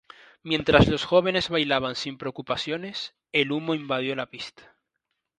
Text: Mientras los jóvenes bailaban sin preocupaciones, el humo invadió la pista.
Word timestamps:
Mientras 0.41 0.87
los 0.87 1.05
jóvenes 1.05 1.49
bailaban 1.49 1.93
sin 1.95 2.17
preocupaciones, 2.17 3.13
el 3.33 3.51
humo 3.51 3.75
invadió 3.75 4.15
la 4.15 4.25
pista. 4.31 4.75